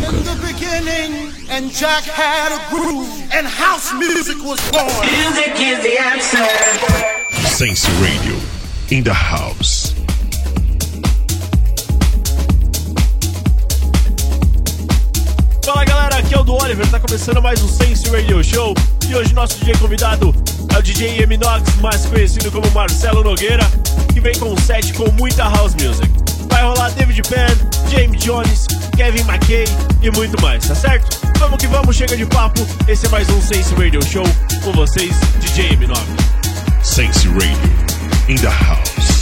Joker. 0.00 0.26
And 1.48 1.70
Jack 1.72 2.04
had 2.04 2.52
a 2.52 2.70
groove, 2.70 3.08
and 3.32 3.46
house 3.46 3.92
music 3.94 4.36
was 4.44 4.60
born. 4.70 5.06
Music 5.06 5.54
is 5.56 5.82
the 5.82 5.98
answer. 5.98 6.44
Sense 7.48 7.88
Radio, 8.00 8.36
in 8.90 9.04
the 9.04 9.14
house. 9.14 9.94
Fala 15.64 15.84
galera, 15.84 16.16
aqui 16.18 16.34
é 16.34 16.38
o 16.38 16.44
do 16.44 16.54
Oliver, 16.54 16.86
tá 16.90 17.00
começando 17.00 17.40
mais 17.40 17.62
um 17.62 17.68
Sense 17.68 18.08
Radio 18.10 18.42
Show. 18.44 18.74
E 19.08 19.14
hoje 19.14 19.32
nosso 19.34 19.58
DJ 19.58 19.76
convidado 19.78 20.34
é 20.74 20.78
o 20.78 20.82
DJ 20.82 21.22
M 21.22 21.38
mais 21.80 22.06
conhecido 22.06 22.50
como 22.50 22.70
Marcelo 22.72 23.22
Nogueira, 23.22 23.64
que 24.12 24.20
vem 24.20 24.36
com 24.38 24.52
um 24.52 24.56
set 24.58 24.92
com 24.94 25.10
muita 25.12 25.44
house 25.44 25.74
music. 25.74 26.10
Vai 26.48 26.62
rolar 26.62 26.90
David 26.90 27.22
Penn, 27.28 27.56
James 27.90 28.22
Jones, 28.22 28.66
Kevin 28.96 29.24
McKay 29.24 29.64
e 30.00 30.10
muito 30.10 30.40
mais, 30.40 30.66
tá 30.66 30.74
certo? 30.74 31.20
Vamos 31.38 31.58
que 31.58 31.66
vamos, 31.66 31.94
chega 31.94 32.16
de 32.16 32.24
papo. 32.24 32.66
Esse 32.88 33.06
é 33.06 33.08
mais 33.10 33.28
um 33.28 33.40
Sense 33.42 33.74
Radio 33.74 34.02
Show 34.02 34.24
com 34.64 34.72
vocês, 34.72 35.14
DJ 35.38 35.76
M9. 35.76 35.96
Sense 36.82 37.28
Radio, 37.28 37.58
in 38.28 38.36
the 38.36 38.48
house. 38.48 39.15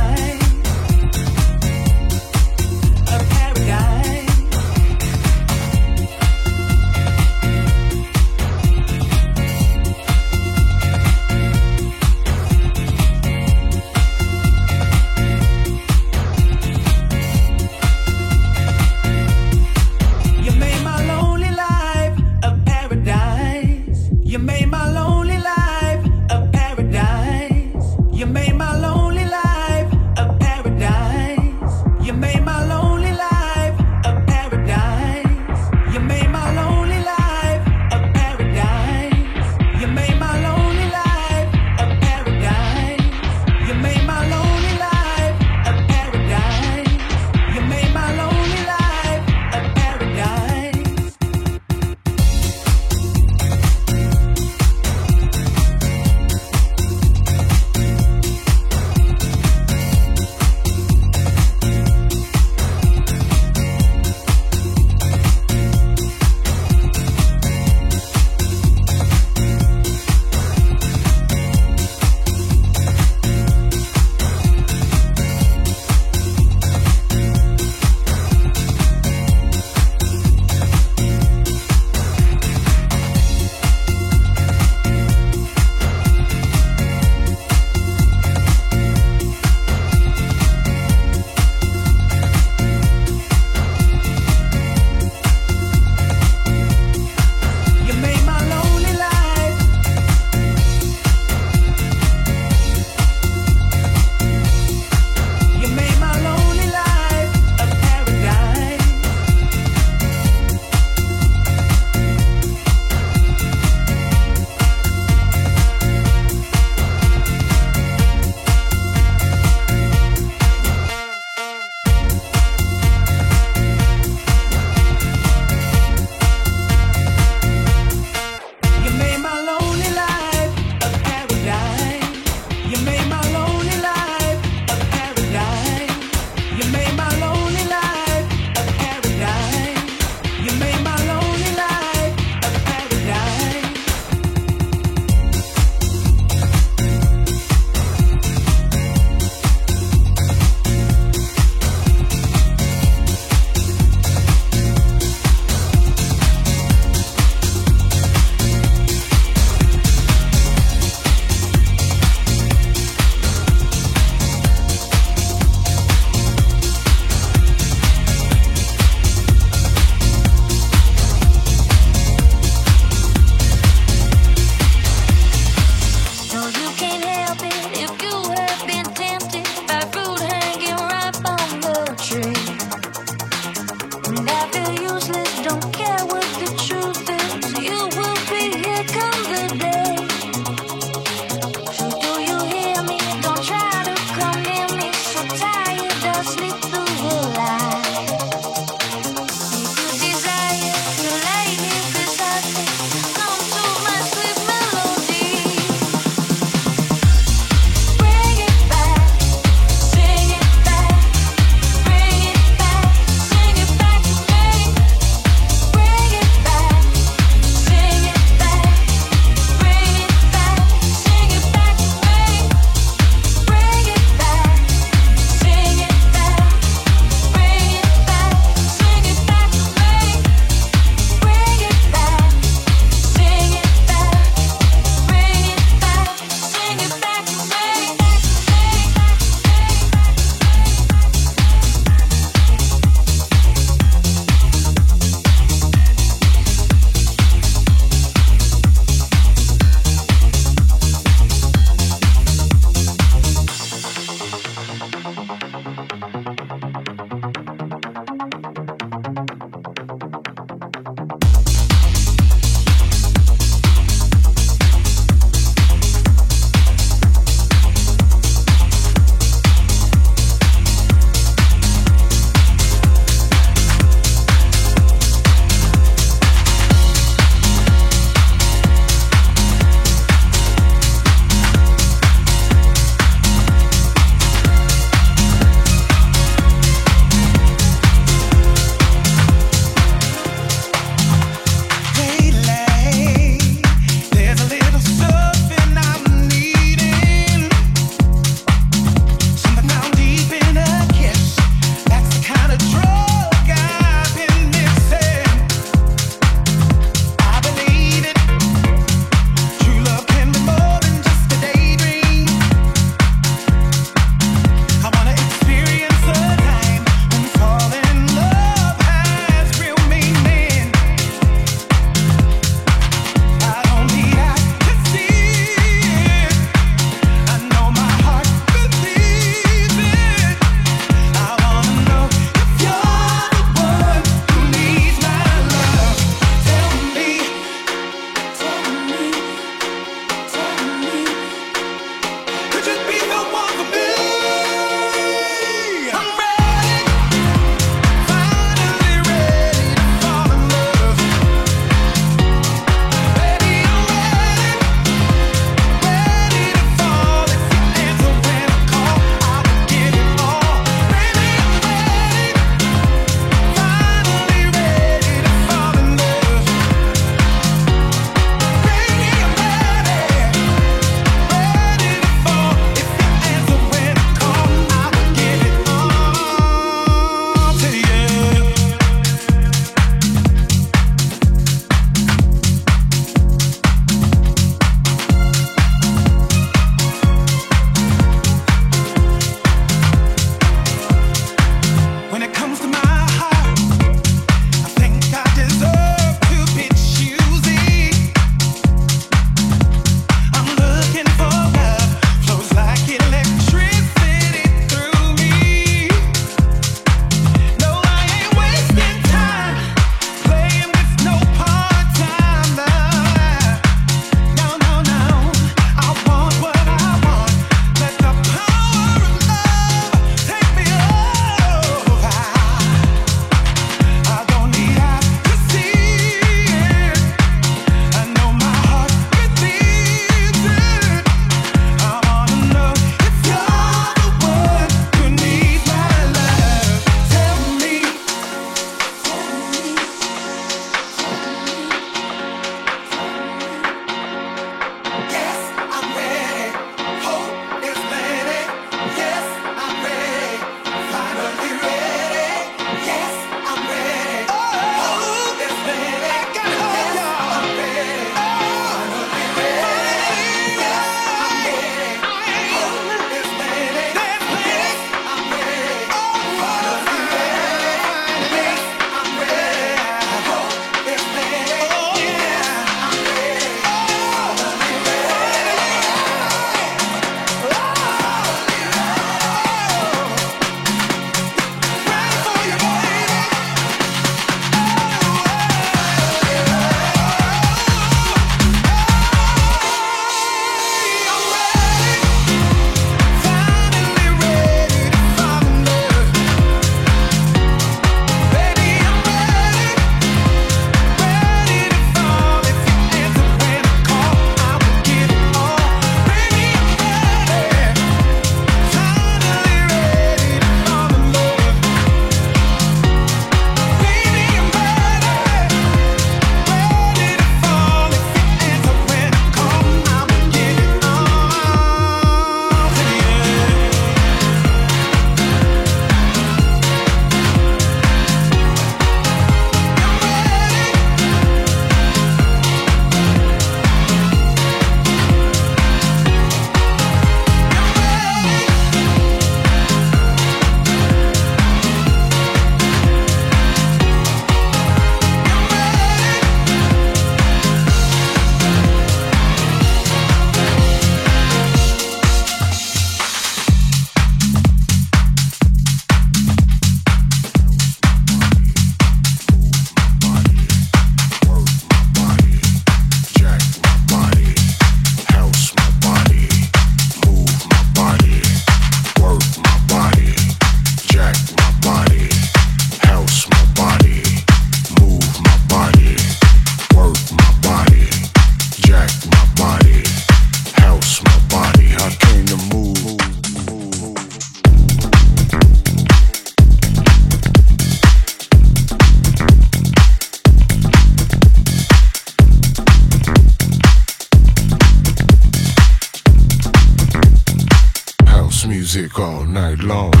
All 599.01 599.25
night 599.25 599.63
long. 599.63 600.00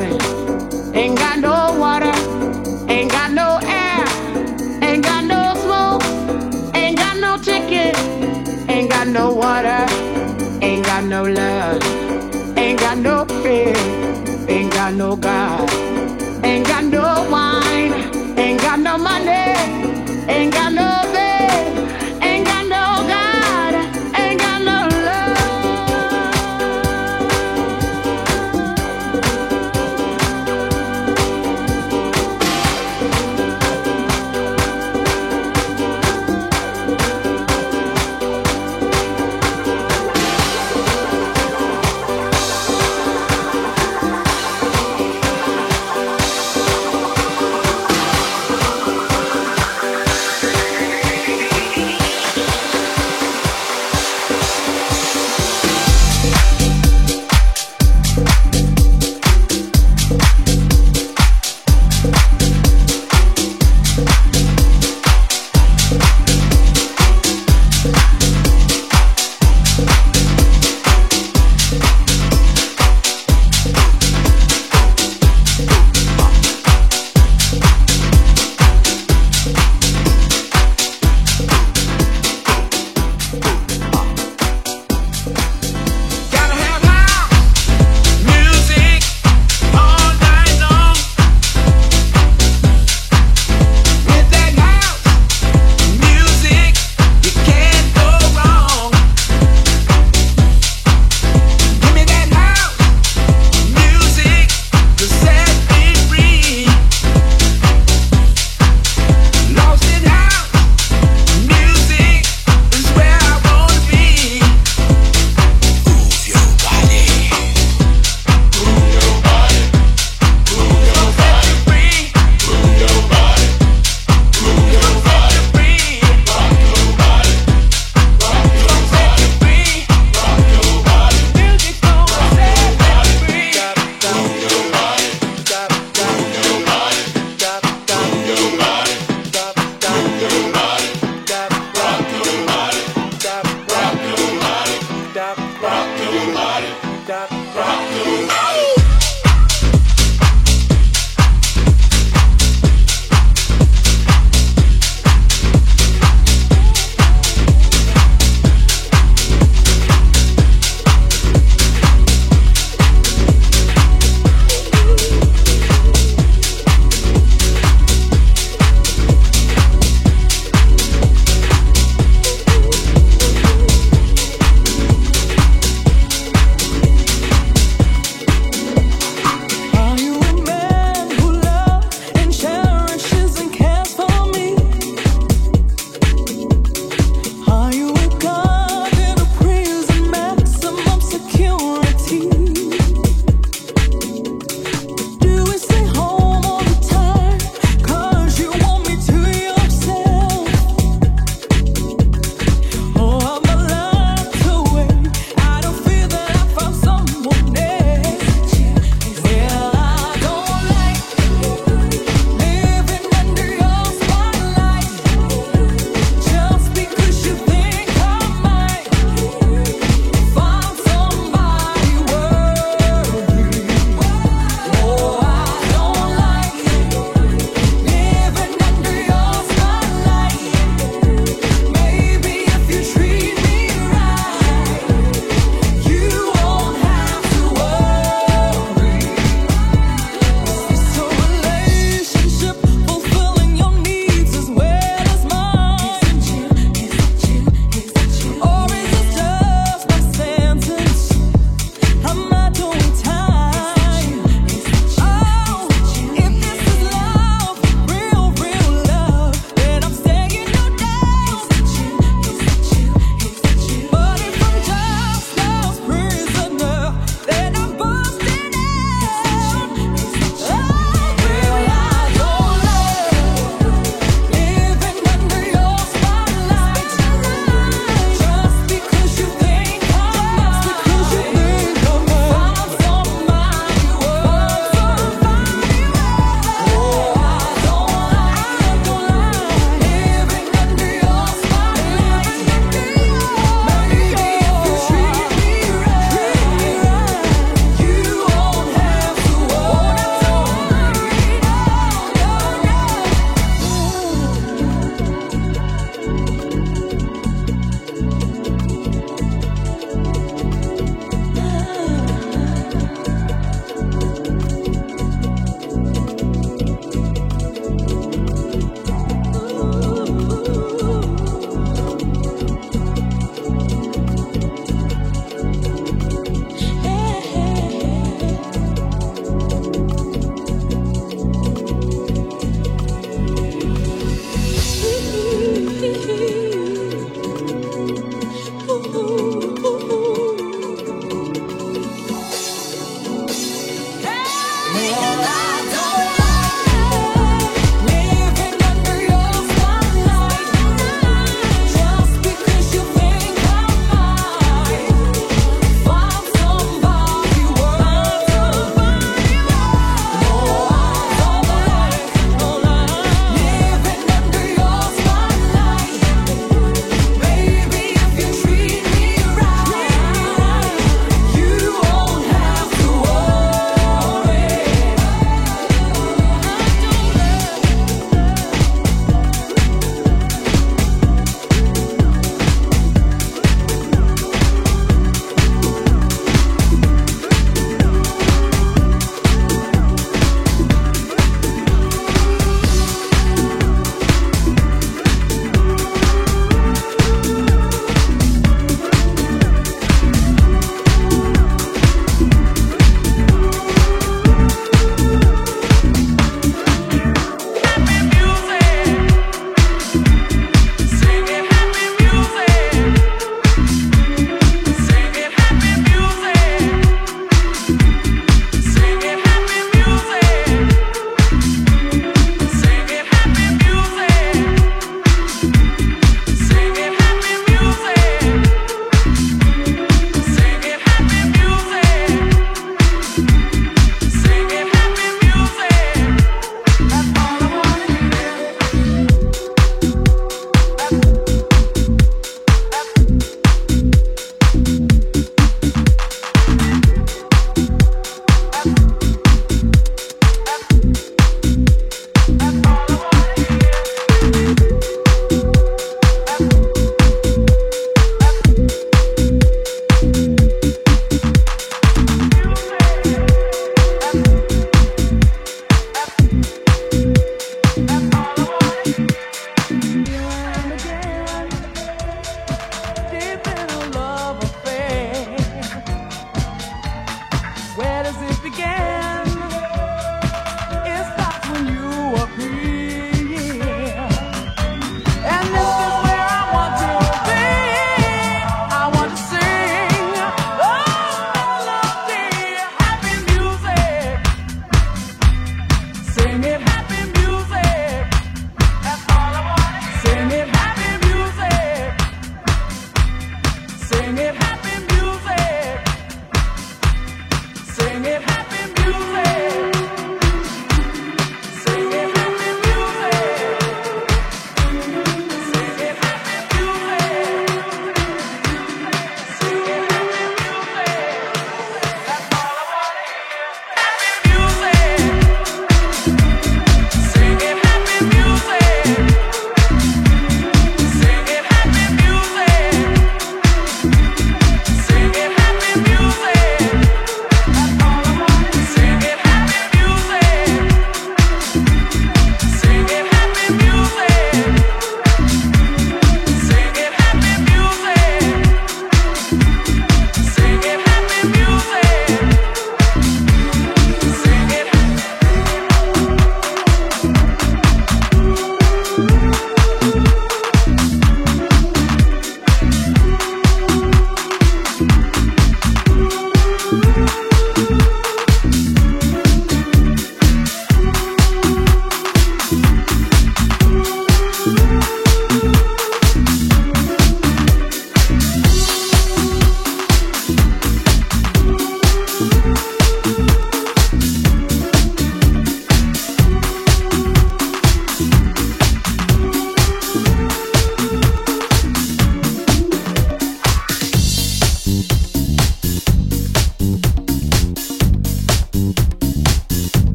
Nothing, 0.00 0.94
ain't 0.94 1.18
got 1.18 1.38
no 1.38 1.76
water, 1.78 2.12
ain't 2.88 3.10
got 3.10 3.32
no 3.32 3.58
air, 3.62 4.04
ain't 4.82 5.04
got 5.04 5.24
no 5.24 5.54
smoke, 5.62 6.74
ain't 6.74 6.96
got 6.98 7.16
no 7.18 7.36
ticket, 7.38 7.96
Ain't 8.68 8.90
got 8.90 9.08
no 9.08 9.32
water, 9.32 9.84
ain't 10.62 10.84
got 10.84 11.04
no 11.04 11.24
love, 11.24 11.82
ain't 12.56 12.78
got 12.78 12.98
no 12.98 13.24
fear, 13.42 13.74
ain't 14.48 14.72
got 14.72 14.94
no 14.94 15.16
God, 15.16 15.68
ain't 16.44 16.66
got 16.66 16.84
no 16.84 17.28
wine, 17.30 17.92
ain't 18.38 18.60
got 18.60 18.78
no 18.78 18.96
money, 18.96 19.54
ain't 20.28 20.52
got 20.52 20.72
no 20.72 21.19